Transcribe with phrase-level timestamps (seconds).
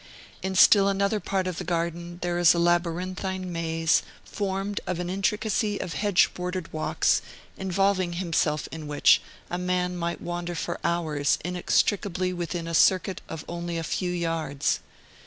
[0.41, 5.11] In still another part of the Garden there is a labyrinthine maze, formed of an
[5.11, 7.21] intricacy of hedge bordered walks,
[7.55, 13.45] involving himself in which, a man might wander for hours inextricably within a circuit of
[13.47, 14.79] only a few yards.